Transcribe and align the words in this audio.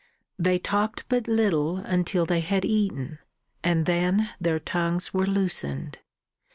They 0.39 0.57
talked 0.57 1.03
but 1.09 1.27
little 1.27 1.77
until 1.77 2.25
they 2.25 2.39
had 2.39 2.65
eaten, 2.65 3.19
and 3.63 3.85
then 3.85 4.31
their 4.39 4.59
tongues 4.59 5.13
were 5.13 5.27
loosened. 5.27 5.99